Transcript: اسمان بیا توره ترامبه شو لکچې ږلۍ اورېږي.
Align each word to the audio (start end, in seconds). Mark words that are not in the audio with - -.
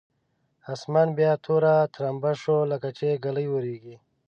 اسمان 0.73 1.07
بیا 1.17 1.31
توره 1.45 1.73
ترامبه 1.93 2.31
شو 2.41 2.55
لکچې 2.71 3.09
ږلۍ 3.23 3.45
اورېږي. 3.49 3.95